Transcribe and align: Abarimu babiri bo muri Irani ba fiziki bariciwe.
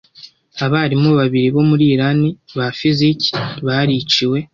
Abarimu 0.65 1.09
babiri 1.19 1.47
bo 1.55 1.63
muri 1.69 1.83
Irani 1.93 2.29
ba 2.57 2.67
fiziki 2.77 3.29
bariciwe. 3.65 4.37